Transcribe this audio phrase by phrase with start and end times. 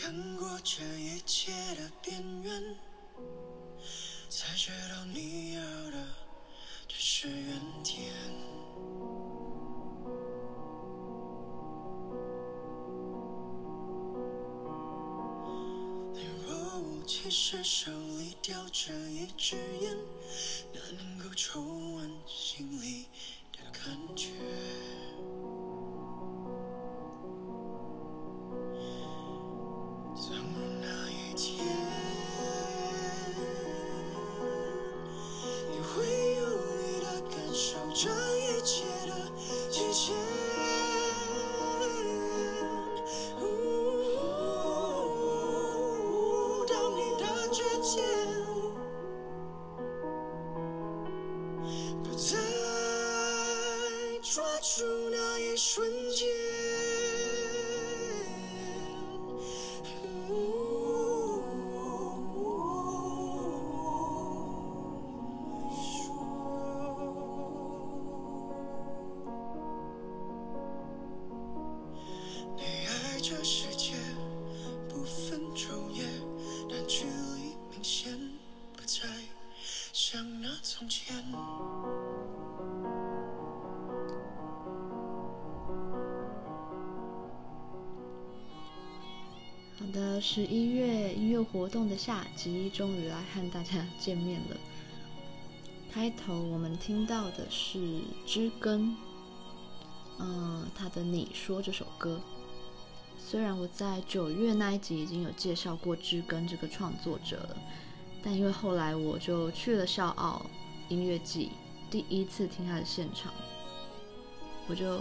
[0.00, 2.76] 看过这一切的边缘，
[4.28, 6.06] 才知道你要的
[6.88, 8.12] 只是原点。
[16.12, 19.96] 你若无其事手里叼着一支烟，
[20.72, 23.06] 哪能够抽完心里
[23.52, 24.28] 的感觉？
[91.96, 94.56] 下集终于来和大家见面了。
[95.92, 98.96] 开头我们听到的是知根，
[100.18, 102.20] 嗯，他的《你说》这首歌。
[103.18, 107.56] 虽然我在九月那一集已经有介绍过知根这个创作者了，
[108.22, 110.44] 但因为后来我就去了笑傲
[110.88, 111.52] 音乐季，
[111.90, 113.32] 第一次听他的现场，
[114.66, 115.00] 我就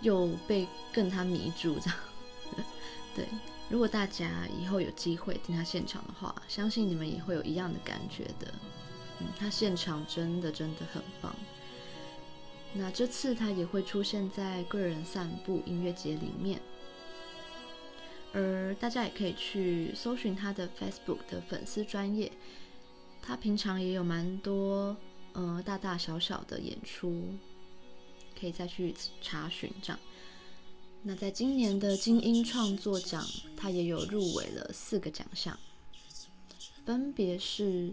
[0.00, 1.98] 又被更他迷住，这样，
[3.16, 3.26] 对。
[3.68, 8.52] 如果大家以后有机会听他现场的话，相信你们也会有一样的感觉的。
[9.20, 11.34] 嗯，他现场真的真的很棒。
[12.72, 16.60] 那这次他也会出现在个人散步音乐节里面，
[18.32, 22.30] 而大家也可以去搜寻他的 Facebook 的粉丝专业，
[23.20, 24.96] 他平常也有蛮多
[25.32, 27.34] 呃大大小小的演出，
[28.38, 29.98] 可以再去查询这样。
[31.02, 33.24] 那在今年的金音创作奖，
[33.56, 35.58] 他也有入围了四个奖项，
[36.84, 37.92] 分别是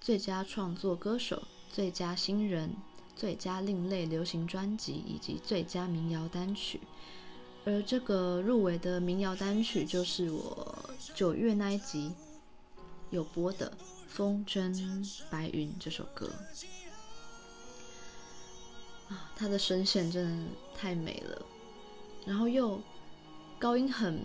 [0.00, 2.74] 最佳创作歌手、最佳新人、
[3.14, 6.80] 最佳另类流行专辑以及最佳民谣单曲。
[7.64, 12.12] 而这个入围的民谣单曲，就是我九月那一集
[13.10, 13.70] 有播的
[14.08, 16.30] 《风筝白云》这首歌。
[19.08, 21.42] 啊，他的声线真的太美了。
[22.26, 22.78] 然后又
[23.58, 24.20] 高音很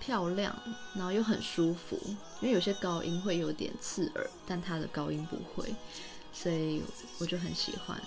[0.00, 0.56] 漂亮，
[0.94, 1.96] 然后又很舒服，
[2.40, 5.74] 因为有些高音会有点刺耳，但他的高音不会，
[6.32, 6.82] 所以
[7.20, 8.00] 我就很喜欢。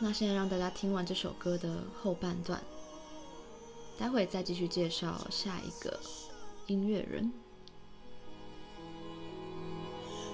[0.00, 2.60] 那现在让大家听完这首歌的后半段，
[3.98, 6.00] 待会再继续介绍下一个
[6.66, 7.32] 音乐人。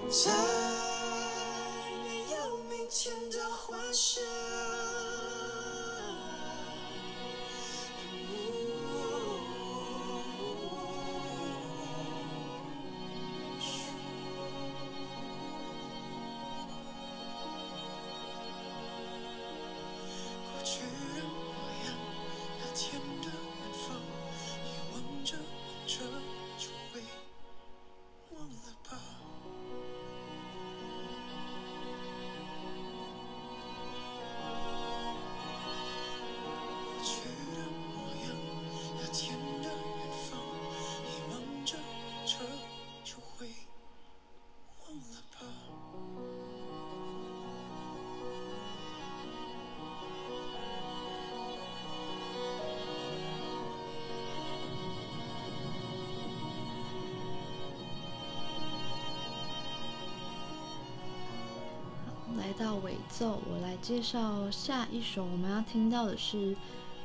[0.09, 0.31] 在
[2.03, 4.23] 没有明天的幻想
[63.17, 66.55] 奏，我来介绍下一首我们要听到的是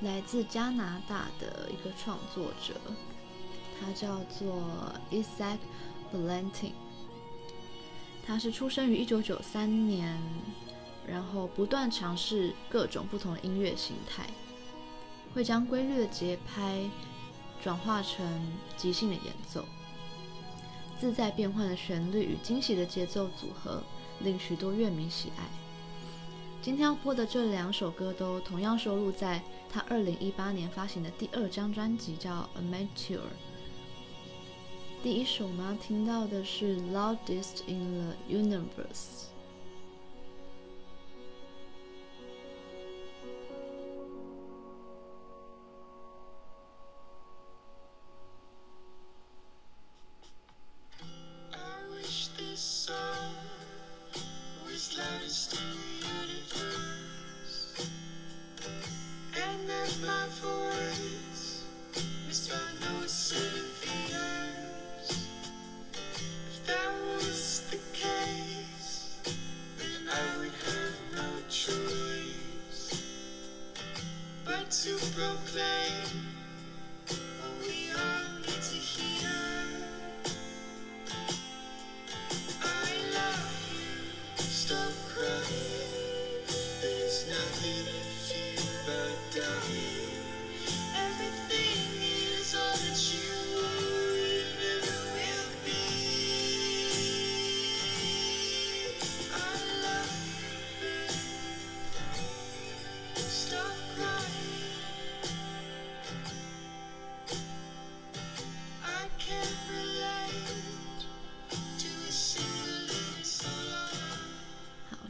[0.02, 2.74] 来自加拿大的一个创作者，
[3.80, 4.62] 他叫做
[5.10, 5.56] Isaac
[6.12, 6.72] Valentin。
[8.26, 10.20] 他是出生于一九九三年，
[11.06, 14.26] 然后不断尝试各种不同的音乐形态，
[15.32, 16.78] 会将规律的节拍
[17.62, 18.22] 转化成
[18.76, 19.64] 即兴的演奏，
[21.00, 23.82] 自在变换的旋律与惊喜的节奏组合。
[24.20, 25.61] 令许多乐迷喜爱。
[26.62, 33.16] 今天要播的这两首歌都同样收录在他二零一八年发行的第二张专辑，叫《Amateur》。
[35.02, 39.24] 第一首我们要听到的是《Loudest in the Universe》。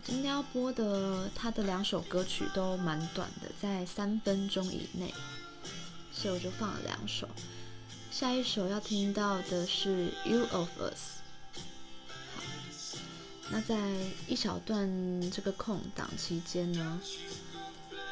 [0.05, 5.15] 今天要播的他的两首歌曲都蛮短的，在三分钟以内，
[6.13, 7.29] 所以我就放了两首。
[8.11, 11.21] 下一首要听到的是《You of Us》。
[12.35, 12.43] 好，
[13.51, 13.79] 那在
[14.27, 17.01] 一小段这个空档期间呢，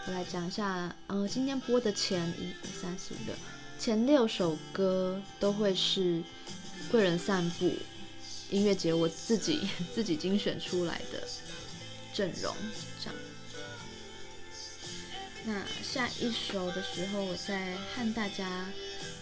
[0.06, 3.34] 我来讲一下，呃，今天播的前一二三四五六
[3.80, 6.22] 前六首歌都会是
[6.88, 7.74] 贵人散步
[8.50, 11.26] 音乐节我自己 自己精选出来的。
[12.12, 12.54] 阵容
[13.02, 13.14] 这样，
[15.44, 18.66] 那下一首的时候，我再和大家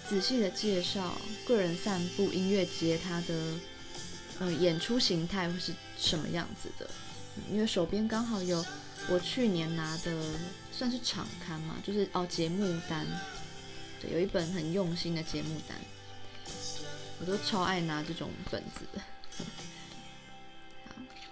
[0.09, 3.35] 仔细的介绍个人散步音乐节它的
[4.41, 6.91] 呃演出形态会是什么样子的。
[7.53, 8.65] 因为手边刚好有
[9.09, 10.13] 我去年拿的
[10.73, 13.07] 算是场刊嘛，就是哦节目单，
[14.01, 15.79] 对，有一本很用心的节目单，
[17.21, 19.01] 我都超爱拿这种本子。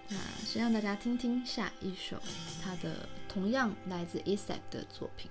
[0.08, 2.20] 那先让大家听听下一首，
[2.62, 5.30] 他的同样来自 Isaac 的作品。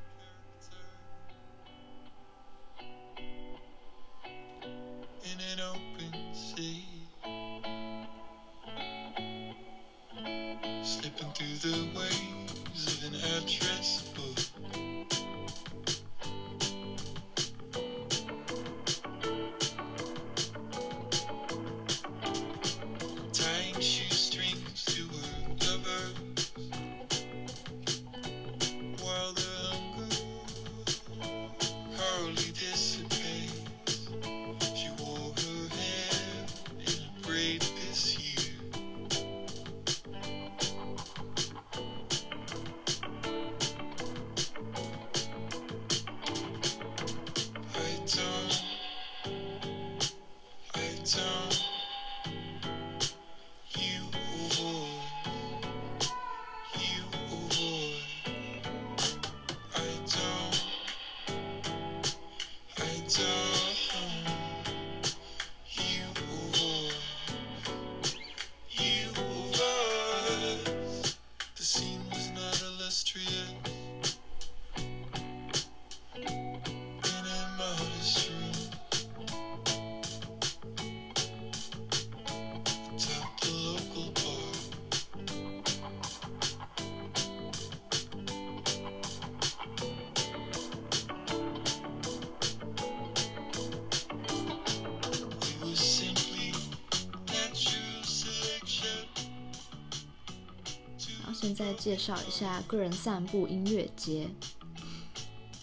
[101.56, 104.28] 再介绍一下个人散步音乐节，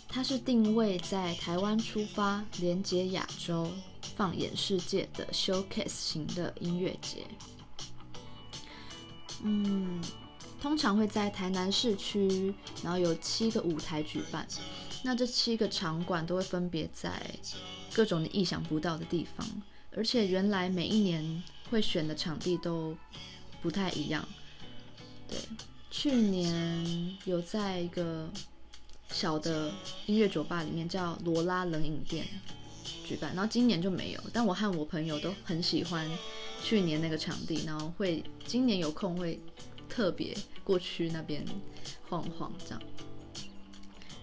[0.08, 3.70] 它是定位在台湾出发，连接亚洲，
[4.16, 7.26] 放眼世界的 showcase 型的音乐节。
[9.42, 10.02] 嗯，
[10.62, 14.48] 通常会在台南市区，然后有七个舞台举办。
[15.02, 17.22] 那这七个场馆都会分别在
[17.92, 19.46] 各种你意想不到的地方，
[19.94, 22.96] 而且原来每一年会选的场地都
[23.60, 24.26] 不太一样。
[25.28, 25.38] 对。
[25.92, 28.26] 去年有在一个
[29.10, 29.70] 小的
[30.06, 32.26] 音乐酒吧里面叫罗拉冷饮店
[33.04, 34.20] 举办，然后今年就没有。
[34.32, 36.10] 但我和我朋友都很喜欢
[36.62, 39.38] 去年那个场地，然后会今年有空会
[39.86, 40.34] 特别
[40.64, 41.44] 过去那边
[42.08, 42.82] 晃晃这样。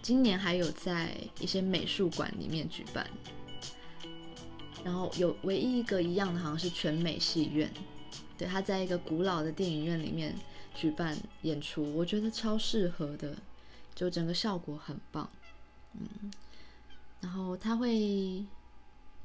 [0.02, 3.08] 今年还有在一些美术馆里面举办，
[4.84, 7.72] 然后有唯一一个一样的，好像是全美戏院，
[8.40, 10.34] 对，他在一个古老的电影院里面
[10.80, 13.36] 举办演出，我觉得超适合的，
[13.94, 15.30] 就整个效果很棒，
[15.94, 16.32] 嗯，
[17.20, 18.46] 然后他会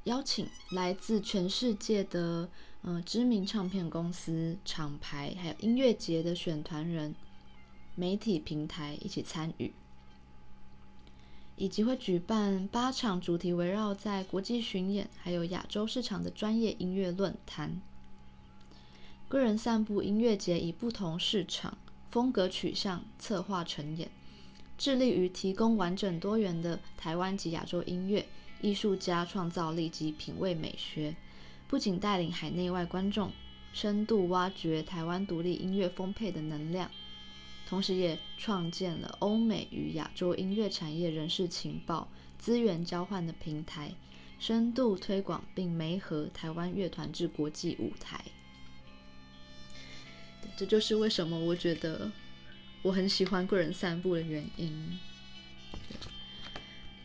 [0.04, 2.48] 邀请来自全世界的
[2.82, 7.14] 呃知名唱片公司、厂牌，还有音乐节的选团人、
[7.94, 9.72] 媒体平台一起参与。
[11.56, 17.80] 以及会举办八场主题围绕在国际巡演还有亚洲市场的专业音乐论坛。
[19.34, 21.76] 个人散步音乐节以不同市场、
[22.08, 24.08] 风格取向策划呈演，
[24.78, 28.24] 致力于提供完整多元的台湾及亚洲音乐
[28.60, 31.16] 艺术家创造力及品味美学，
[31.66, 33.32] 不仅带领海内外观众
[33.72, 36.88] 深度挖掘台湾独立音乐丰沛的能量。
[37.68, 42.06] 同时，也创建了欧美与亚洲音乐产业人士情报
[42.38, 43.92] 资源交换的平台，
[44.38, 48.24] 深度推广并媒合台湾乐团至国际舞台。
[50.56, 52.10] 这就是为什么我觉得
[52.82, 54.98] 我很喜欢贵人散步的原因。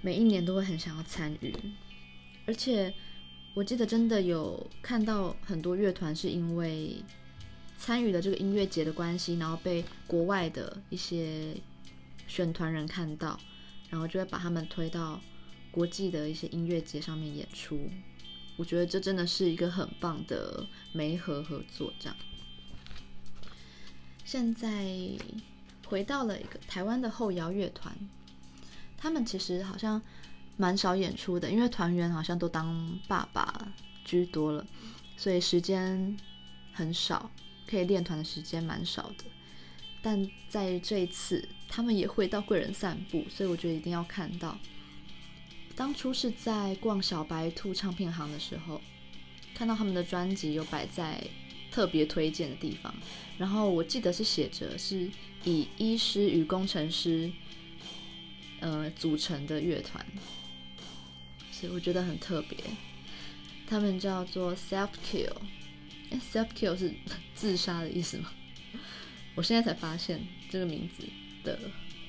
[0.01, 1.53] 每一年都会很想要参与，
[2.46, 2.93] 而且
[3.53, 7.03] 我记得真的有看到很多乐团是因为。
[7.81, 11.55] 参与了这个音乐节的关系，然后被国外的一些
[12.27, 13.39] 选团人看到，
[13.89, 15.22] 然后就会把他们推到
[15.72, 17.79] 国际的一些音乐节上面演出。
[18.58, 21.93] 我觉得这真的是一个很棒的媒合合作。
[22.01, 22.15] 这样，
[24.31, 24.86] 现在
[25.88, 27.91] 回到了一个台湾的后摇乐团，
[28.95, 30.00] 他们其实好像
[30.55, 33.71] 蛮少演出的，因为团员好像都当爸爸
[34.05, 34.63] 居多了，
[35.17, 36.15] 所以时间
[36.71, 37.31] 很少。
[37.65, 39.25] 可以练团的时间蛮少的，
[40.03, 44.55] 但在这一次，他们也会到贵人散步，所以我觉得一定要看到。
[45.75, 48.79] 当初是在逛小白兔唱片行的时候，
[49.55, 51.19] 看到他们的专辑有摆在
[51.71, 52.93] 特别推荐的地方，
[53.38, 55.09] 然后我记得是写着是
[55.43, 57.31] 以医师与工程师，
[58.59, 60.05] 呃组成的乐团，
[61.51, 62.57] 所以我觉得很特别。
[63.67, 66.93] 他们叫做 Self Kill，Self Kill 是
[67.35, 68.31] 自杀的意思吗？
[69.35, 71.07] 我现在才发现这个名字
[71.43, 71.59] 的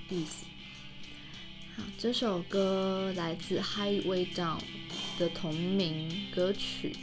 [0.09, 0.47] 意思。
[1.77, 4.61] 好，这首歌来自 Highway Down
[5.19, 6.97] 的同名歌曲。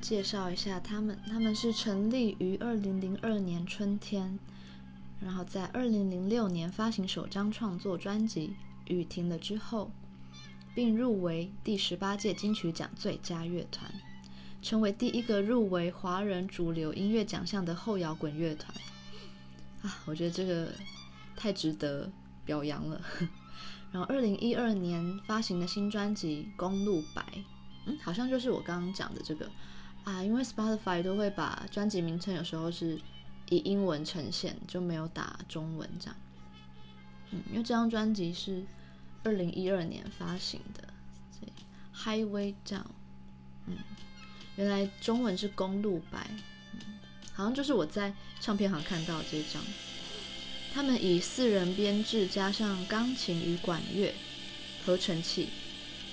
[0.00, 4.38] 介绍一下他们，他们是成立于二零零二年春天，
[5.20, 8.48] 然后在二零零六年发行首张创作专辑
[8.92, 9.90] 《雨停了之后》，
[10.74, 13.92] 并入围第十八届金曲奖最佳乐团，
[14.62, 18.74] 成为第一个入围华人主流音乐奖项的后摇滚乐团。
[19.82, 20.72] 啊，我觉得这个
[21.36, 22.10] 太值得
[22.44, 23.00] 表扬了。
[23.92, 27.22] 然后二零一二年发行的新专辑《公路白》。
[27.86, 29.50] 嗯，好像就是我刚刚讲的这个
[30.04, 33.00] 啊，因为 Spotify 都会把专辑名称有时候是
[33.48, 36.16] 以英文呈现，就没有打中文这样。
[37.30, 38.64] 嗯，因为这张专辑是
[39.22, 40.88] 二零一二年发行的，
[41.30, 41.52] 所以
[41.96, 42.86] Highway Down，
[43.66, 43.76] 嗯，
[44.56, 46.28] 原来中文是公路白，
[46.74, 46.98] 嗯，
[47.32, 49.62] 好像就是我在唱片行看到这张。
[50.72, 54.14] 他们以四人编制加上钢琴与管乐。
[54.82, 55.50] 合成器，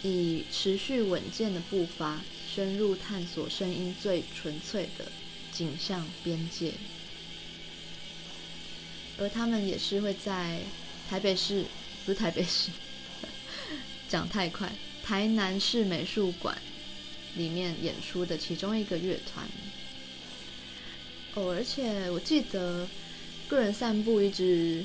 [0.03, 2.19] 以持续稳健的步伐，
[2.57, 5.05] 深入探索声音最纯粹的
[5.53, 6.71] 景象边界。
[9.19, 10.57] 而他们也是会在
[11.07, 11.63] 台北市，
[12.03, 12.71] 不是台北市，
[14.09, 14.71] 讲太快，
[15.03, 16.57] 台南市美术馆
[17.35, 19.47] 里面演出的其中一个乐团。
[21.35, 22.87] 哦，而且我记得
[23.47, 24.83] 个人散步一直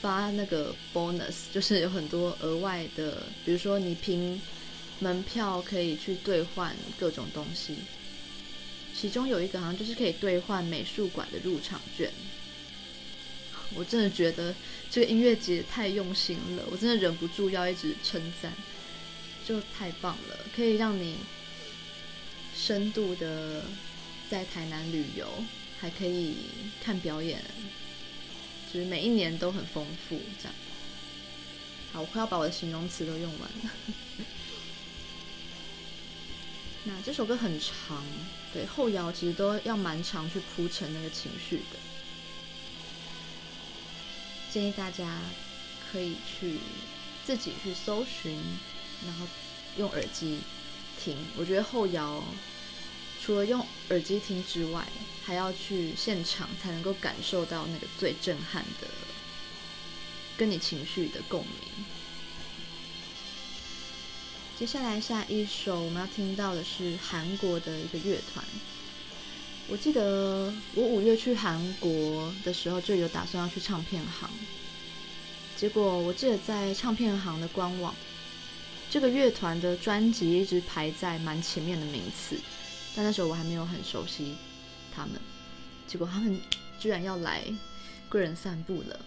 [0.00, 4.40] 发那个 bonus，就是有很多额外的，比如说你凭
[5.02, 7.76] 门票可以去兑换各种东西，
[8.94, 12.12] 其中有一个好像就是可以兑换美术馆的入场券。
[13.74, 14.54] 我真的觉得
[14.90, 18.52] 这个音乐节太用心了，我真的忍不住要一直称赞，
[19.44, 21.16] 就太棒了，可以让你
[22.56, 23.64] 深度的
[24.30, 25.26] 在台南旅游。
[25.82, 26.36] 还可以
[26.80, 27.42] 看表演，
[28.72, 30.54] 就是每一年都很丰富，这样。
[31.92, 33.70] 好，我快要把我的形容词都用完了。
[36.84, 38.02] 那这首歌很长，
[38.52, 41.78] 对，后摇其实都要蛮长去铺陈那个情绪的。
[44.50, 45.20] 建议大家
[45.90, 46.58] 可以去
[47.24, 48.36] 自己去搜寻，
[49.06, 49.26] 然后
[49.76, 50.40] 用耳机
[51.02, 51.16] 听。
[51.36, 52.22] 我觉得后摇。
[53.24, 54.84] 除了用耳机听之外，
[55.24, 58.88] 还要去现场才能够感受到那个最震撼的，
[60.36, 61.84] 跟你情绪的共鸣。
[64.58, 68.44] 接下来下一首我们要听到的是韩国的一个乐团。
[69.68, 74.30] 我记得我五月去韩国的时候就有打算要去唱片行，
[75.56, 77.94] 结果我记得在唱片行的官网，
[78.90, 82.36] 这个乐团的专辑一直排在蛮前面的名次。
[82.94, 84.36] 但那时候我还没有很熟悉
[84.94, 85.20] 他们，
[85.86, 86.38] 结果他们
[86.78, 87.42] 居然要来
[88.08, 89.00] 贵人散步了。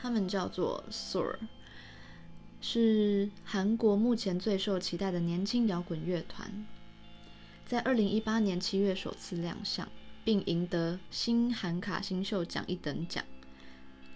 [0.00, 1.36] 他们叫做 Soar，
[2.64, 6.64] 是韩国目前最受期待的年轻摇滚乐团，
[7.66, 9.88] 在二零一八年七月首次亮相，
[10.24, 13.24] 并赢得新韩卡新秀奖一等奖。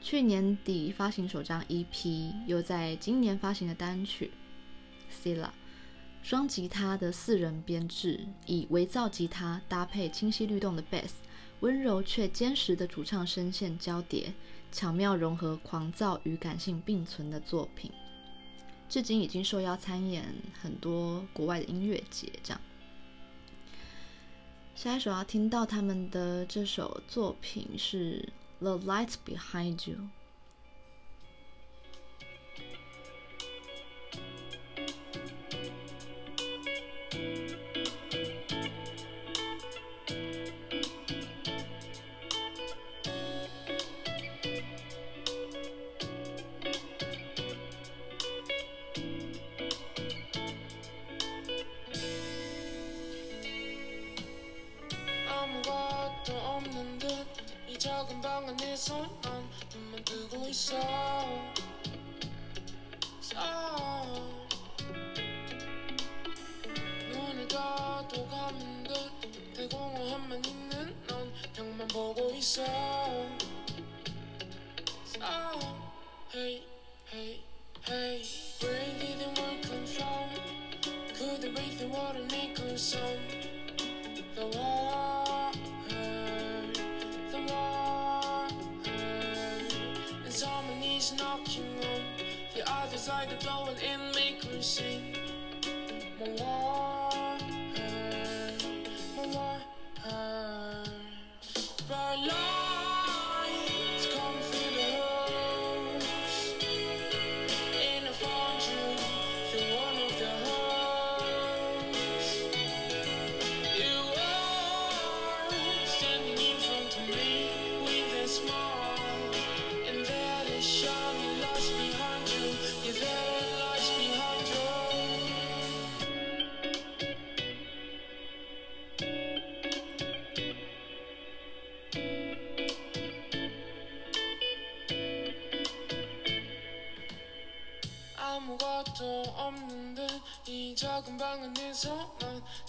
[0.00, 4.30] 去年底发行首张 EP，又在今年发行的单曲
[5.24, 5.46] 《SILA》。
[6.22, 11.10] 双吉他的四人编制，以微噪吉他搭配清晰律动的 bass，
[11.60, 14.32] 温柔却坚实的主唱声线交叠，
[14.70, 17.90] 巧妙融合狂躁与感性并存的作品。
[18.88, 20.24] 至今已经受邀参演
[20.60, 22.32] 很多国外的音乐节。
[22.42, 22.60] 这样，
[24.74, 28.32] 下一首要听到他们的这首作品是
[28.64, 29.96] 《The Light Behind You》。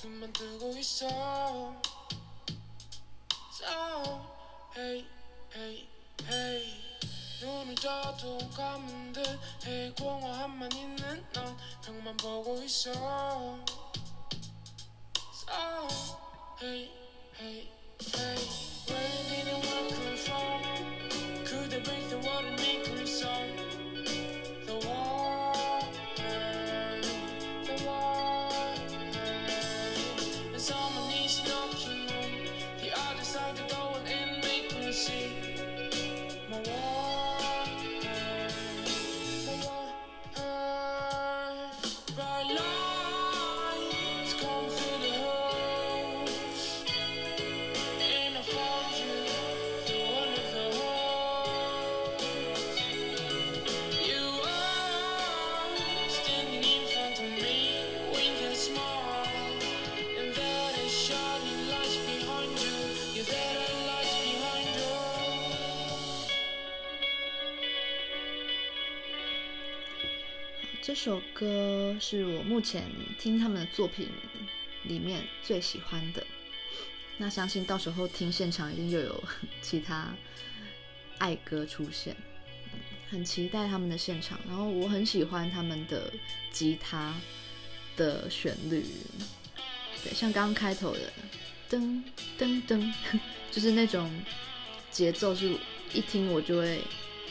[0.08, 1.06] 눈만 뜨고 있어.
[3.60, 4.22] Down
[4.78, 5.06] Hey
[5.54, 5.88] Hey
[6.24, 6.84] Hey.
[7.42, 12.94] 눈을 떠도 감은 듯 해공허함만 있는 넌 벽만 보고 있어.
[15.46, 15.90] Down
[16.62, 16.97] Hey
[72.58, 72.84] 目前
[73.20, 74.10] 听他们的作品
[74.82, 76.26] 里面最喜欢的。
[77.16, 79.24] 那相信到时候听现场一定又有
[79.62, 80.12] 其他
[81.20, 82.18] 爱歌出现，
[83.12, 84.40] 很期待他们的现场。
[84.48, 86.12] 然后我很喜欢他们的
[86.52, 87.14] 吉他
[87.96, 88.84] 的旋律，
[90.04, 91.14] 对，像刚刚开头的
[91.70, 92.02] 噔
[92.40, 92.92] 噔噔，
[93.54, 94.12] 就是那种
[94.90, 95.56] 节奏，是
[95.94, 96.82] 一听我就会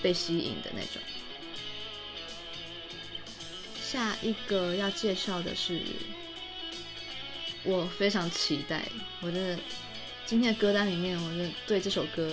[0.01, 1.03] 被吸引的那种。
[3.89, 5.81] 下一个要介绍的是。
[7.69, 8.89] 我非常期待，
[9.21, 9.59] 我的
[10.25, 12.31] 今天的歌单里面，我就对这首歌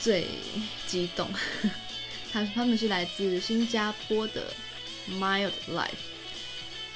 [0.00, 0.26] 最
[0.88, 1.30] 激动。
[2.32, 4.52] 他他们是来自新加坡的
[5.08, 5.90] Mild Life，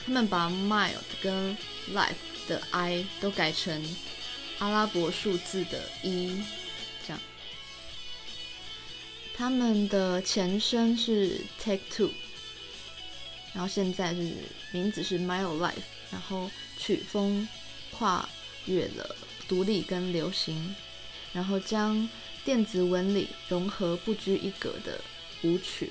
[0.05, 1.57] 他们把 Mild 跟
[1.95, 3.81] Life 的 I 都改成
[4.59, 6.43] 阿拉伯数字的一，
[7.07, 7.21] 这样。
[9.37, 12.11] 他们的前身是 Take Two，
[13.59, 14.31] 然后现在是
[14.71, 16.49] 名字是 Mild Life，然后。
[16.81, 17.47] 曲风
[17.91, 18.27] 跨
[18.67, 19.17] 越了
[19.49, 20.77] 独立跟流行，
[21.33, 22.09] 然后将
[22.45, 25.01] 电子纹理融合不拘一格的
[25.43, 25.91] 舞曲，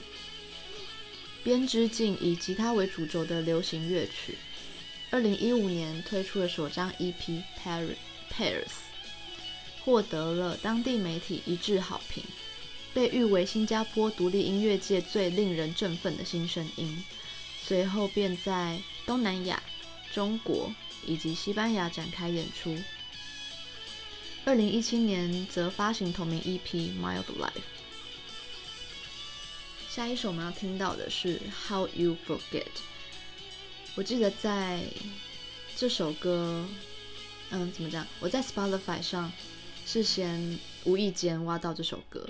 [1.44, 4.38] 编织进以吉他为主轴的流行乐曲。
[5.12, 7.14] 二零一五年推出的首张 EP
[7.62, 7.96] 《Paris》
[8.34, 8.78] Paris
[9.84, 12.24] 获得了当地媒体一致好评，
[12.94, 17.04] 被誉为新加坡独立音乐界最令人振奋的新声音。
[17.68, 19.62] 随后便在东南亚。
[20.14, 20.74] 中国
[21.06, 22.76] 以及西班牙展开演出。
[24.46, 26.62] 二零一七年则发行同名 EP
[27.00, 27.50] 《Mild Life》。
[29.90, 32.64] 下一首我们要听到的是《How You Forget》。
[33.96, 34.82] 我记得在
[35.76, 36.66] 这首歌，
[37.50, 38.08] 嗯，怎么讲？
[38.20, 39.32] 我在 Spotify 上
[39.86, 42.26] 是先无意间挖到这首歌，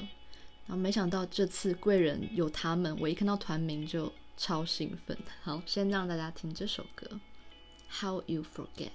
[0.66, 5.18] 然后没想到这次贵人有他们，我一看到团名就超兴奋。
[5.44, 7.20] 好，先让大家听这首歌。
[7.90, 8.92] How you forget.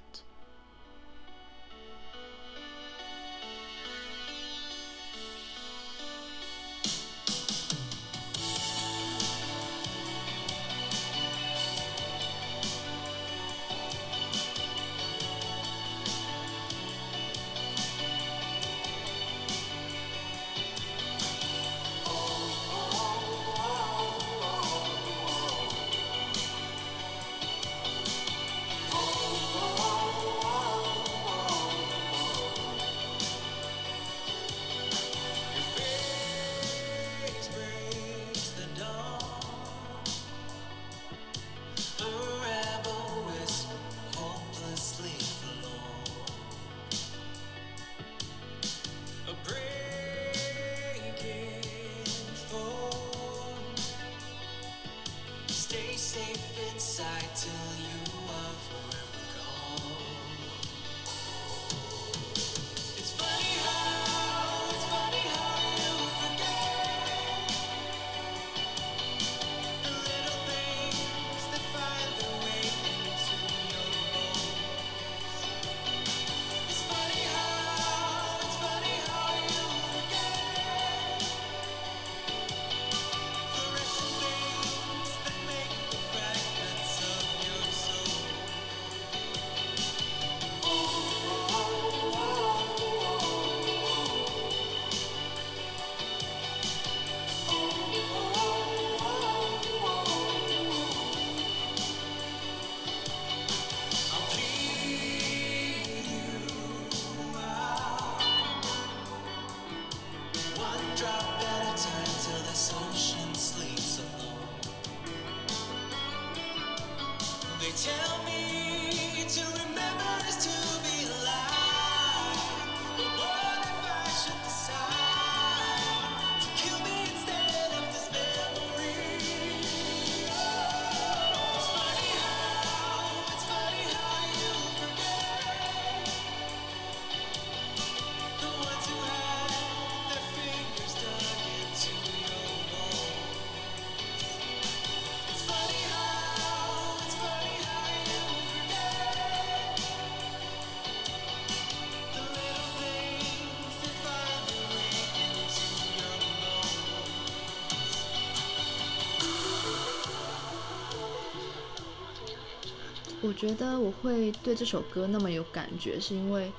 [163.32, 166.52] 我觉得我会对这首歌那么有感觉，是因为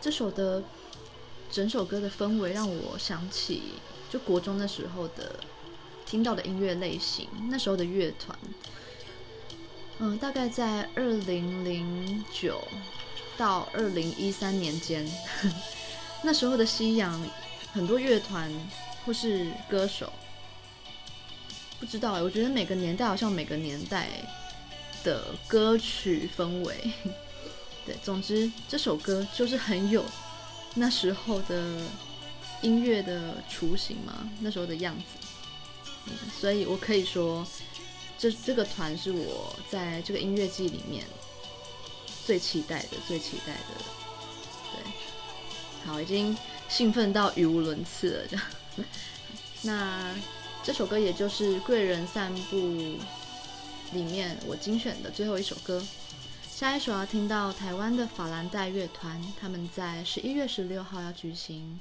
[0.00, 0.60] 这首的
[1.52, 3.62] 整首歌的氛围让我想起
[4.10, 5.38] 就国中那时候的
[6.04, 8.36] 听到的音乐类型，那时候的乐团，
[10.00, 12.60] 嗯，大概在二零零九
[13.36, 15.08] 到二零一三年间，
[16.24, 17.24] 那时候的夕阳
[17.72, 18.52] 很多乐团
[19.06, 20.12] 或是歌手，
[21.78, 24.08] 不知道哎，我觉得每个年代好像每个年代
[25.02, 26.92] 的歌曲氛围，
[27.86, 30.04] 对，总之这首歌就是很有
[30.74, 31.80] 那时候的
[32.60, 35.02] 音乐的雏形嘛，那时候的样子。
[36.40, 37.46] 所以我可以说，
[38.18, 41.04] 这这个团是我在这个音乐季里面
[42.26, 43.84] 最期待的，最期待的。
[44.72, 44.92] 对，
[45.84, 46.36] 好，已经
[46.68, 48.44] 兴奋到语无伦次了，这样。
[49.62, 50.12] 那
[50.64, 52.56] 这首歌也就是《贵人散步》
[53.92, 55.82] 里面我精选的最后一首歌。
[56.50, 61.80] 下一首要听到台湾的法兰黛乐团，他们在十一月十六号要举行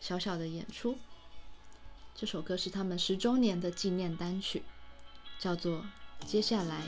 [0.00, 0.96] 小小的演出。
[2.14, 4.62] 这首歌是他们十周年的纪念单曲，
[5.38, 5.78] 叫做
[6.26, 6.82] 《接下来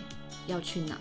[0.46, 0.94] 要去哪》。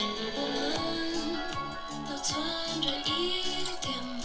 [0.00, 2.40] 我们都存
[2.80, 4.22] 着一点梦，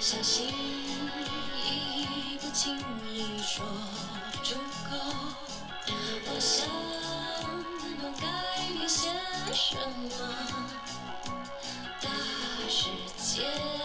[0.00, 1.66] 小心翼
[2.02, 2.78] 翼，不轻
[3.10, 3.64] 易说
[4.42, 4.56] 出
[4.88, 4.96] 口，
[6.26, 6.68] 我想
[8.02, 8.24] 问该
[8.74, 9.08] 念些
[9.54, 10.10] 什么，
[12.02, 12.08] 大
[12.68, 13.75] 世界。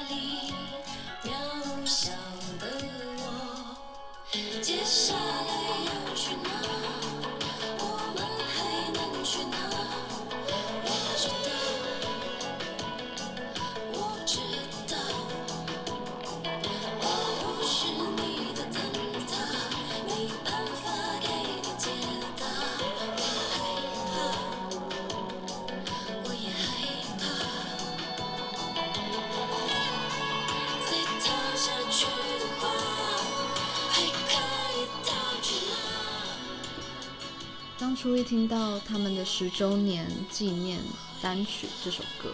[38.02, 40.80] 初一听到他们的十周年纪念
[41.22, 42.34] 单曲这首歌，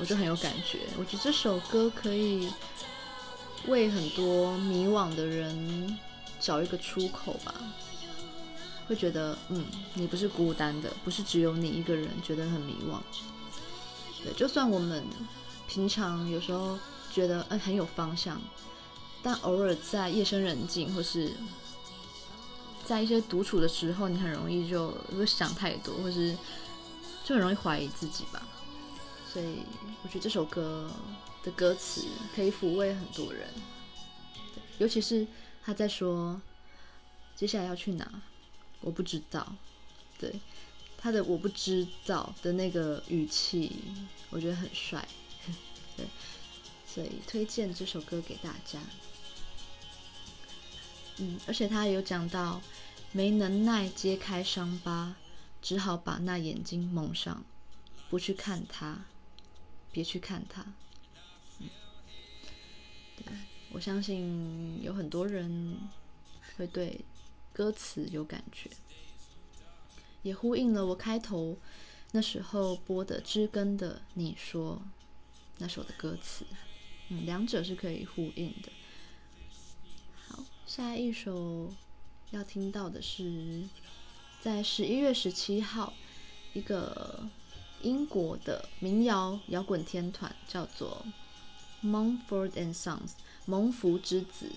[0.00, 0.80] 我就很有感觉。
[0.98, 2.50] 我觉得这首歌可以
[3.68, 5.96] 为很多迷惘的人
[6.40, 7.54] 找一个出口吧，
[8.88, 12.98] 会觉得嗯，你不是孤单的，不是只有你一个人觉得很迷惘。
[14.24, 15.04] 对，就算我们
[15.68, 16.76] 平常有时候
[17.12, 18.42] 觉得嗯很有方向，
[19.22, 21.32] 但偶尔在夜深人静或是。
[22.88, 26.34] 在一些独处的时候，你很容易就会想太多，或是
[27.22, 28.48] 就很容易怀疑自己吧。
[29.30, 29.58] 所以
[30.02, 30.90] 我觉得这首歌
[31.42, 33.46] 的歌词可以抚慰很多人，
[34.78, 35.26] 尤其是
[35.62, 36.40] 他在说
[37.36, 38.10] 接下来要去哪，
[38.80, 39.54] 我不知道，
[40.18, 40.40] 对，
[40.96, 43.70] 他的我不知道的那个语气，
[44.30, 45.06] 我觉得很帅，
[45.94, 46.06] 对，
[46.86, 48.80] 所以推荐这首歌给大家。
[51.20, 52.60] 嗯，而且他有讲到
[53.12, 55.14] 没能耐揭开伤疤，
[55.60, 57.44] 只好把那眼睛蒙上，
[58.08, 59.04] 不去看他，
[59.90, 60.64] 别去看他。
[61.58, 61.68] 嗯，
[63.16, 63.26] 对，
[63.70, 65.76] 我相信有很多人
[66.56, 67.04] 会对
[67.52, 68.70] 歌词有感觉，
[70.22, 71.58] 也呼应了我开头
[72.12, 74.80] 那时候播的《知根》的你说
[75.58, 76.46] 那首的歌词，
[77.08, 78.70] 嗯，两者是可以呼应的。
[80.68, 81.72] 下一首
[82.30, 83.62] 要听到的是
[84.42, 85.94] 在十一月十七号，
[86.52, 87.20] 一个
[87.80, 91.06] 英国的民谣摇滚天团叫做
[91.82, 93.12] Mumford and Sons
[93.46, 94.50] 蒙福之子，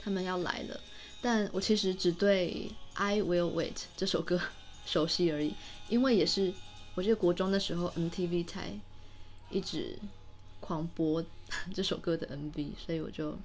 [0.00, 0.80] 他们要来了。
[1.20, 4.40] 但我其实只对《I Will Wait》这首歌
[4.86, 5.54] 熟悉而已，
[5.90, 6.50] 因为也是
[6.94, 8.80] 我记得国中的时候，MTV 台
[9.50, 9.98] 一直
[10.60, 11.22] 狂播
[11.74, 13.36] 这首歌的 MV，所以我就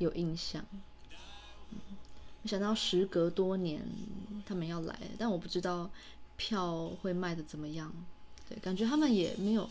[0.00, 0.64] 有印象。
[1.70, 1.78] 嗯，
[2.44, 3.80] 想到时隔多年
[4.44, 5.88] 他们要来，但我不知道
[6.36, 7.92] 票会卖得怎么样。
[8.48, 9.70] 对，感觉他们也没有，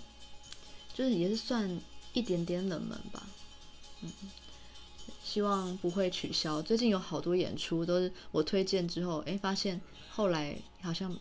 [0.93, 1.79] 就是也是算
[2.13, 3.27] 一点点冷门吧。
[4.01, 4.11] 嗯。
[5.21, 6.59] 希望不会取消。
[6.59, 11.15] 最近有好多演出都是我推荐之后，哎，发现后来好像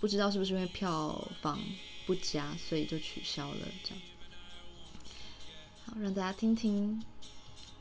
[0.00, 1.60] 不知道是不是因为票房
[2.04, 3.58] 不佳，所以就取消了。
[3.84, 4.02] 这样，
[5.86, 7.00] 好，让大家听听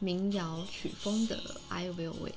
[0.04, 1.36] 民谣曲风的
[1.70, 2.32] 《I Will Wait》。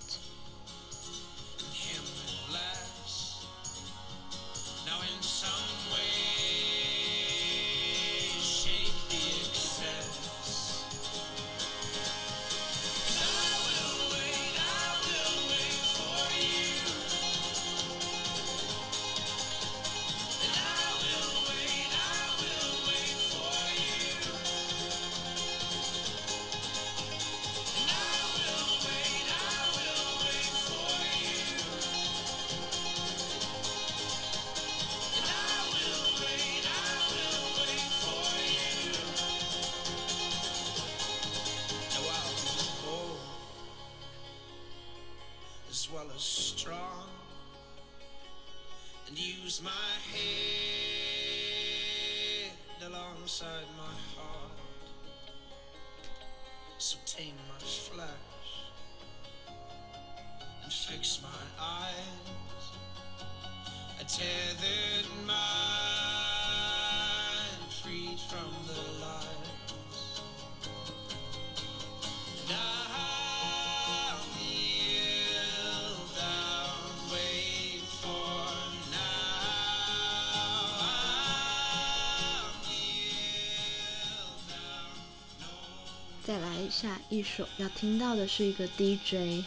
[86.75, 89.45] 下一首要听到的是一个 DJ，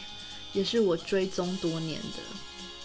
[0.54, 2.18] 也是我追踪多年的，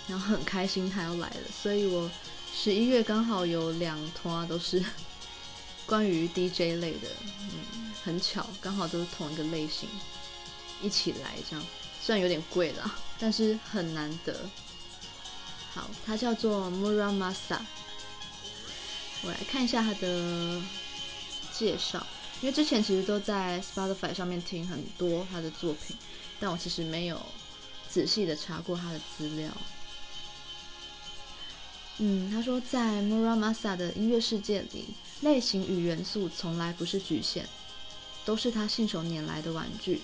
[0.10, 2.12] 然后很开心他要来了，所以我
[2.54, 4.84] 十一月刚好有两团都是
[5.88, 7.08] 关于 DJ 类的，
[7.40, 9.88] 嗯，很巧，刚好都是同一个类型
[10.82, 11.66] 一起来这样，
[12.02, 14.38] 虽然有点贵了，但是很难得。
[15.74, 17.60] 好，他叫做 Muramasa，
[19.24, 20.62] 我来看一下他的
[21.54, 22.06] 介绍。
[22.44, 25.96] 因为之前其实都在 Spotify 上面听很多他的作品，
[26.42, 27.18] 但我其实没有
[27.88, 29.50] 仔细的查过他的资料。
[32.00, 34.88] 嗯，他说在 Muramasa 的音乐世界里，
[35.22, 37.46] 类型与元素从来不是局限，
[38.26, 40.02] 都是他信手拈来的玩具。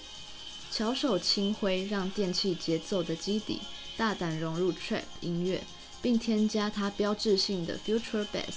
[0.71, 3.59] 巧手轻挥，让电器节奏的基底
[3.97, 5.61] 大胆融入 Trap 音乐，
[6.01, 8.53] 并添加他标志性的 Future Bass，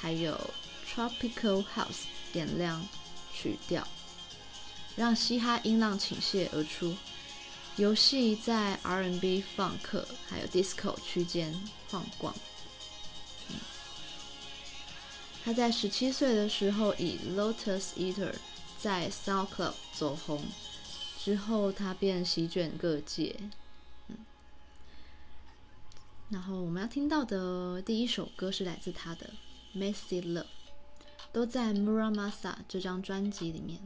[0.00, 0.40] 还有
[0.90, 2.88] Tropical House 点亮。
[3.40, 3.86] 曲调
[4.96, 6.94] 让嘻哈音浪倾泻而出，
[7.76, 11.54] 游戏在 R&B、Funk 还有 Disco 区间
[11.88, 12.34] 晃逛。
[15.42, 18.34] 他在十七岁的时候以 Lotus Eater
[18.78, 20.44] 在 Sound Club 走红，
[21.18, 23.36] 之后他便席卷各界。
[24.08, 24.16] 嗯，
[26.28, 29.30] 然后我们要听到的第一首歌是来自他的
[29.78, 30.42] 《Messy Love》。
[31.32, 33.78] 都在 Muramasa 这张专辑里面。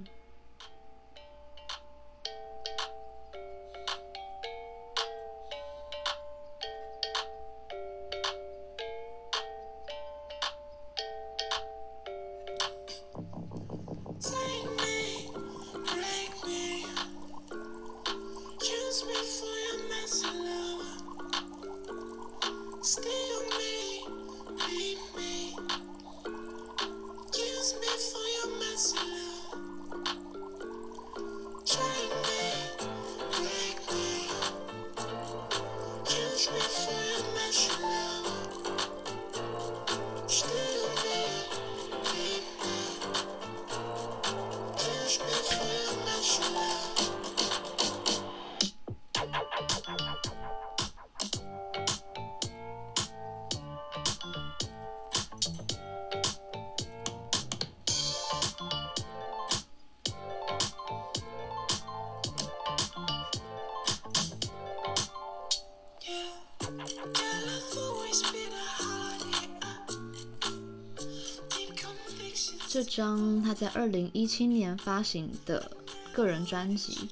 [73.75, 75.77] 二零一七年发行的
[76.13, 77.09] 个人专辑，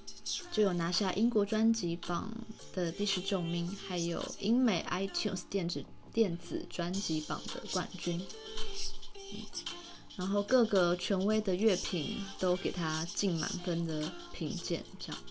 [0.52, 2.32] 就有拿下英国专辑榜
[2.72, 8.24] 的第十九名，还有英美 iTunes 电子电子专辑榜的冠军。
[10.14, 15.22] 然后各个权威的乐评都给他进满分的评鉴，这样。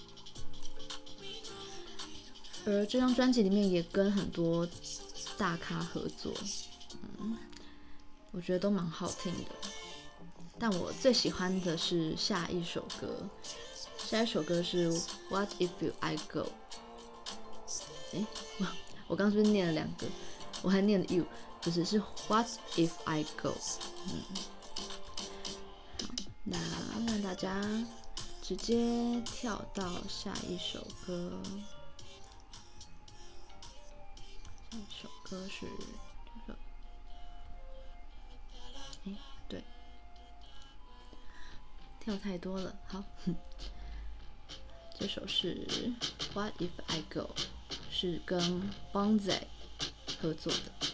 [2.66, 4.68] 而这张专辑里面也跟很多
[5.38, 6.34] 大咖合作，
[7.20, 7.38] 嗯，
[8.32, 9.61] 我觉得都蛮好听的。
[10.62, 13.28] 但我最喜欢的是下一首歌，
[13.98, 14.92] 下一首歌是
[15.28, 16.46] What If You I Go。
[18.12, 18.24] 诶，
[19.10, 20.06] 我刚刚是不是念了两个？
[20.62, 21.26] 我还念了 You，
[21.62, 21.98] 不是，是
[22.28, 22.46] What
[22.76, 23.56] If I Go。
[24.06, 24.22] 嗯，
[26.00, 26.60] 好，那
[27.08, 27.60] 让大家
[28.44, 31.42] 直接跳到下一首歌。
[34.70, 35.66] 这首歌是
[42.04, 42.76] 跳太多了。
[42.88, 43.04] 好，
[44.98, 45.68] 这首是
[46.34, 47.30] 《What If I Go》，
[47.92, 48.42] 是跟
[48.92, 49.44] Bonzai
[50.20, 50.91] 合作的。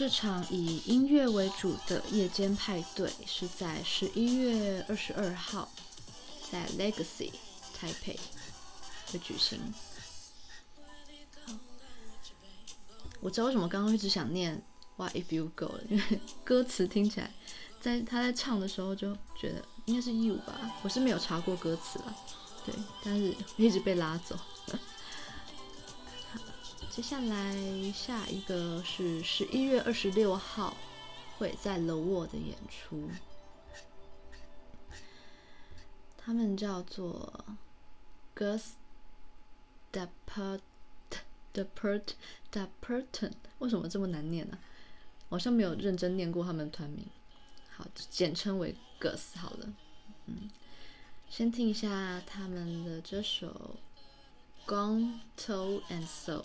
[0.00, 5.70] 这场以音乐为主的夜间派对是在十一月二十二号
[6.50, 7.30] 在 Legacy
[7.74, 8.18] 台北
[9.12, 9.60] 会举行。
[13.20, 14.62] 我知道为什么刚刚一直想念
[14.96, 17.30] Why If You Go 了，因为歌词听起来，
[17.78, 22.16] 在他在唱的时候就觉得应该是 You 吧，我是没有查过歌词了，
[22.64, 22.74] 对，
[23.04, 24.34] 但是一直被拉走。
[26.90, 27.54] 接下来
[27.92, 30.76] 下一个是十一月二十六号
[31.38, 33.08] 会在 The w a r 的演出，
[36.18, 37.32] 他们叫做
[38.34, 38.72] Gus
[39.92, 40.60] Dapperton
[42.52, 44.58] Dapperton，为什么这么难念呢？
[45.28, 47.06] 好像没有认真念过他们团名，
[47.70, 49.72] 好，简称为 Gus 好了。
[50.26, 50.50] 嗯，
[51.28, 53.76] 先听一下他们的这首。
[54.66, 56.44] Gone, Told and SO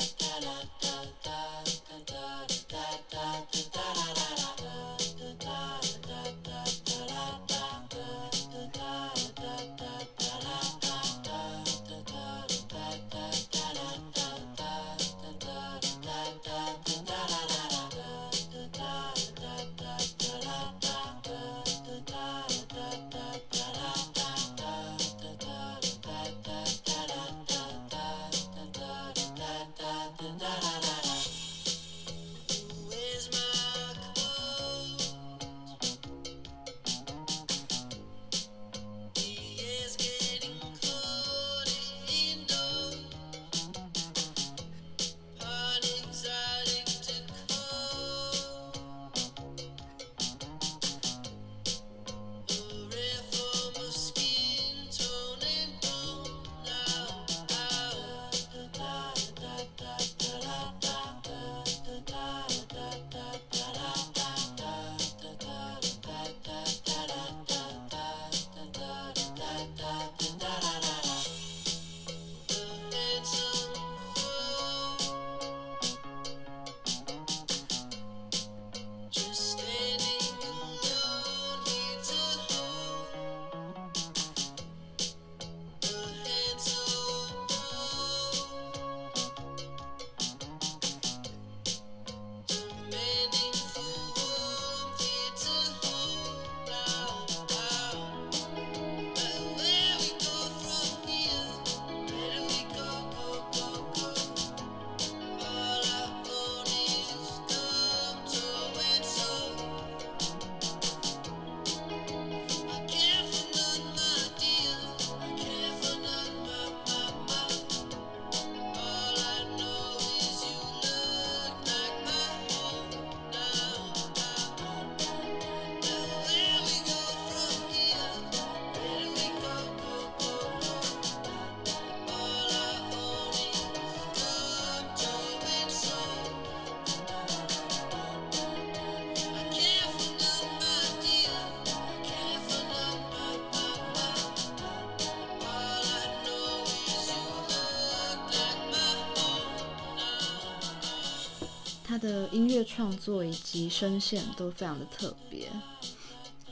[152.31, 155.49] 音乐创作以及声线都非常的特别，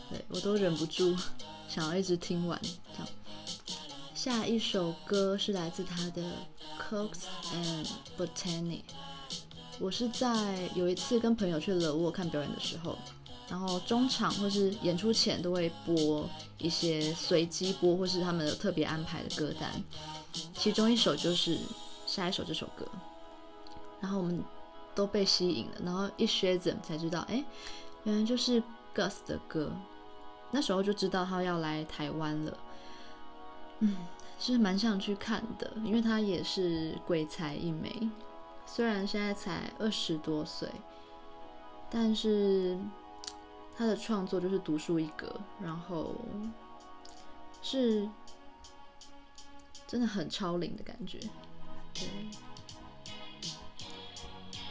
[0.09, 1.15] 对，我都忍不住
[1.69, 2.59] 想要一直听完。
[2.95, 3.07] 这样，
[4.13, 6.21] 下一首歌是来自他的
[6.89, 7.23] 《Cooks
[7.53, 8.81] and Botany》。
[9.79, 12.97] 我是在有一次跟朋友去乐沃看表演的时候，
[13.47, 19.81] 然后中场或是演出前都会播一些随机播或是他们有特别安排的歌单，
[20.53, 21.57] 其中一首就是
[22.05, 22.85] 下一首这首歌，
[24.01, 24.43] 然后我们
[24.99, 27.41] 都被吸引了，然后一学怎才知道，哎，
[28.03, 28.61] 原来就是
[28.93, 29.71] Gus 的歌，
[30.51, 32.57] 那时候就知道他要来台湾了，
[33.79, 33.95] 嗯，
[34.37, 38.09] 是蛮想去看的，因为他也是鬼才一枚。
[38.65, 40.69] 虽然现在才二十多岁，
[41.89, 42.77] 但是
[43.77, 45.33] 他的创作就是独树一格，
[45.63, 46.13] 然后
[47.61, 48.05] 是
[49.87, 51.17] 真的很超龄的感觉。
[51.93, 52.09] 对，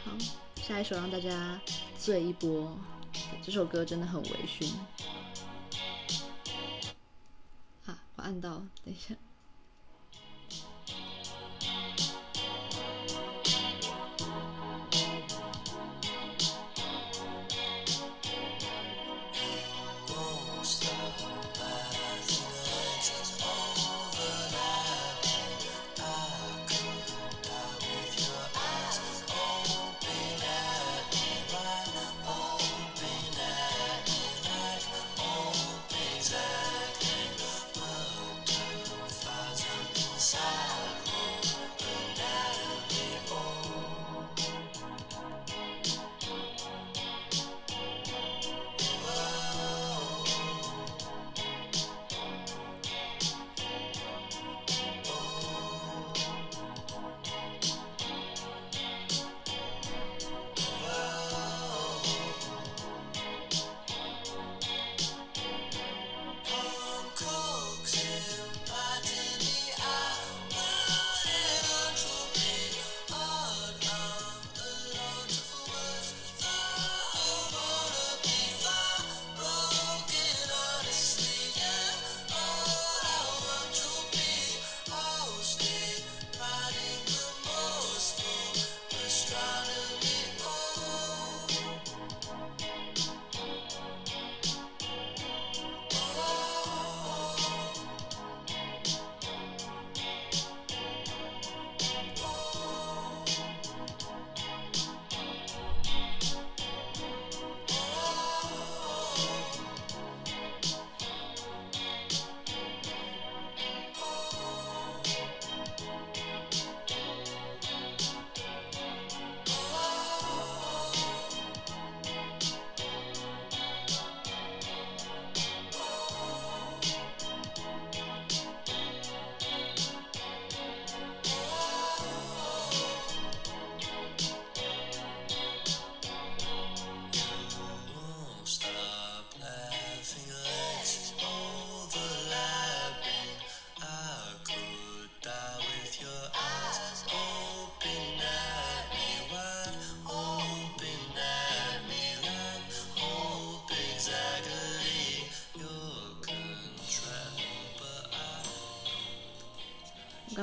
[0.09, 0.17] 好，
[0.55, 1.61] 下一首让大家
[1.99, 2.75] 醉一波，
[3.43, 4.71] 这首歌真的很微醺。
[7.85, 9.13] 啊，我按到，等一下。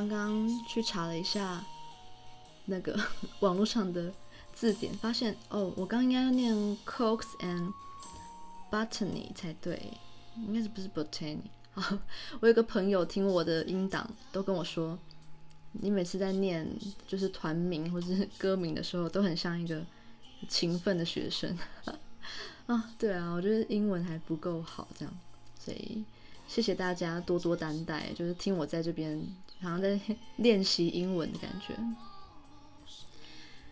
[0.08, 1.64] 刚刚去查了一下
[2.66, 2.98] 那个
[3.40, 4.12] 网络上的
[4.54, 6.54] 字典，发现哦，我刚应该要念
[6.84, 7.72] Cooks and
[8.70, 9.92] Botany 才对，
[10.36, 11.38] 应该是不是 Botany？
[11.72, 11.98] 好，
[12.40, 14.98] 我有个朋友听我的音档，都跟我说，
[15.72, 16.66] 你每次在念
[17.06, 19.84] 就是团名或是歌名的时候，都很像一个
[20.48, 21.56] 勤奋的学生
[22.66, 22.90] 啊。
[22.98, 25.14] 对啊，我觉得英文还不够好，这样，
[25.58, 26.02] 所以
[26.48, 29.26] 谢谢大家多多担待，就是听我在这边。
[29.62, 29.98] 好像在
[30.36, 31.74] 练习英文的感觉。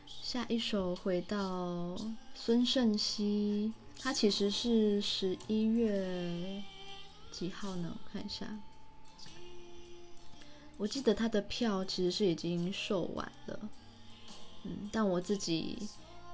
[0.06, 1.94] 下一首回到
[2.34, 6.62] 孙盛希，他其实是十一月
[7.30, 7.94] 几号呢？
[7.94, 8.58] 我看一下，
[10.78, 13.60] 我记得他的票其实是已经售完了。
[14.62, 15.76] 嗯，但我自己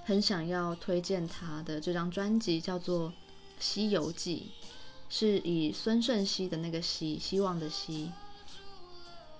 [0.04, 3.08] 很想要推荐他的这张专辑，叫做
[3.58, 4.52] 《西游记》，
[5.10, 8.10] 是以孙盛希的那个希，希望的希。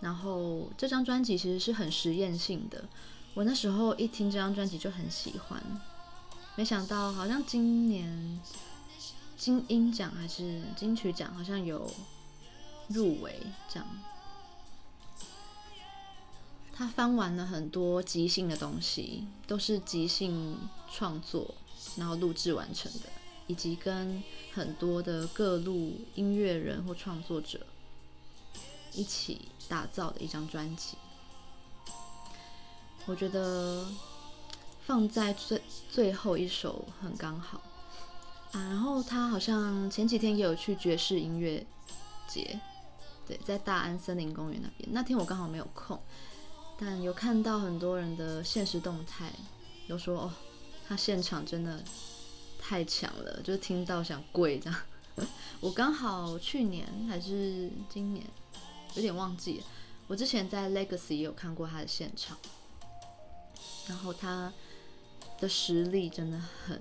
[0.00, 2.84] 然后这张专辑其实是很实验性的，
[3.34, 5.62] 我那时候一听这张专辑就很喜欢，
[6.56, 8.40] 没想到好像今年
[9.36, 11.90] 金音奖还是金曲奖好像有
[12.88, 13.86] 入围这样。
[16.72, 20.56] 他翻完了很多即兴的东西，都是即兴
[20.90, 21.54] 创作，
[21.96, 23.00] 然后录制完成的，
[23.50, 24.22] 以及跟
[24.54, 27.66] 很多的各路音乐人或创作者
[28.92, 30.96] 一起打造的一张专辑。
[33.06, 33.88] 我觉得
[34.86, 37.60] 放在最最后一首很刚好
[38.52, 38.62] 啊。
[38.68, 41.66] 然后他好像前几天也有去爵士音乐
[42.28, 42.60] 节，
[43.26, 44.88] 对，在大安森林公园那边。
[44.92, 46.00] 那天我刚好没有空。
[46.78, 49.32] 但有看到很多人的现实动态，
[49.88, 50.32] 有说哦，
[50.86, 51.82] 他现场真的
[52.70, 54.80] 太强了，就听到想跪这样。
[55.58, 58.24] 我刚好去年还是今年，
[58.94, 59.64] 有点忘记了。
[60.06, 62.38] 我之前在 Legacy 也有看过他的现场，
[63.88, 64.52] 然后他
[65.40, 66.80] 的实力真的很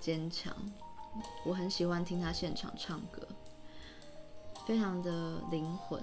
[0.00, 0.52] 坚强，
[1.44, 3.22] 我很喜欢听他现场唱歌，
[4.66, 6.02] 非常的灵魂。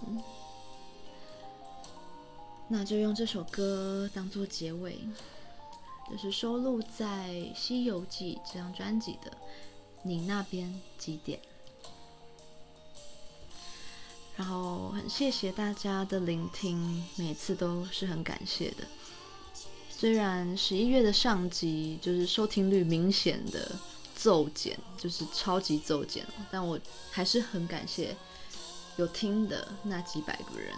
[2.70, 4.98] 那就用这首歌当做结尾，
[6.10, 9.32] 这是收录在《西游记》这张专辑的。
[10.04, 11.40] 你那边几点？
[14.38, 18.86] 然后很谢谢大家的聆听，每次都是很感谢的。
[19.90, 23.76] 虽然十一月的上集就是收听率明显的
[24.16, 26.80] 骤减，就是超级骤减，但我
[27.10, 28.16] 还是很感谢
[28.98, 30.76] 有听的那几百个人。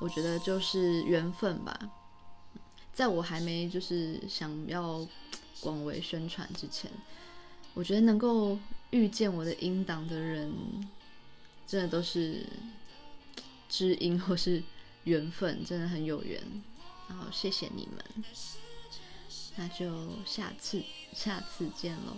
[0.00, 1.78] 我觉得就是缘分吧，
[2.98, 5.06] 在我还没就是想要
[5.60, 6.90] 广为宣传之前，
[7.72, 8.58] 我觉得能够
[8.90, 10.52] 遇见我的音档的人，
[11.64, 12.44] 真的都是
[13.68, 14.60] 知音或是
[15.04, 16.42] 缘分，真的很有缘。
[17.08, 18.24] 然后谢谢你们，
[19.54, 20.82] 那就下次
[21.12, 22.16] 下次见喽。